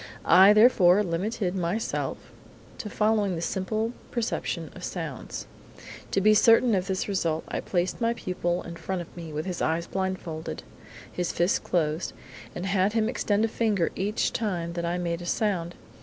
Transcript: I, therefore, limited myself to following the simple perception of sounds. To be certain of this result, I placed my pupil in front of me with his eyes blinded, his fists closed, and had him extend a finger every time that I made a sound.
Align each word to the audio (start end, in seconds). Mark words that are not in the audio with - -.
I, 0.25 0.51
therefore, 0.51 1.03
limited 1.03 1.53
myself 1.55 2.17
to 2.79 2.89
following 2.89 3.35
the 3.35 3.41
simple 3.43 3.91
perception 4.09 4.71
of 4.75 4.83
sounds. 4.83 5.45
To 6.09 6.19
be 6.19 6.33
certain 6.33 6.73
of 6.73 6.87
this 6.87 7.07
result, 7.07 7.43
I 7.49 7.59
placed 7.59 8.01
my 8.01 8.15
pupil 8.15 8.63
in 8.63 8.77
front 8.77 9.03
of 9.03 9.15
me 9.15 9.31
with 9.31 9.45
his 9.45 9.61
eyes 9.61 9.85
blinded, 9.85 10.63
his 11.11 11.31
fists 11.31 11.59
closed, 11.59 12.13
and 12.55 12.65
had 12.65 12.93
him 12.93 13.07
extend 13.09 13.45
a 13.45 13.47
finger 13.47 13.91
every 13.95 14.13
time 14.13 14.73
that 14.73 14.85
I 14.85 14.97
made 14.97 15.21
a 15.21 15.27
sound. 15.27 15.75